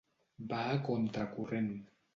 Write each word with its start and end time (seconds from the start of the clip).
Va 0.53 0.63
a 0.71 0.79
contra-corrent. 0.89 1.73